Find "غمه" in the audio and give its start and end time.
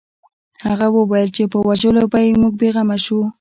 2.75-2.97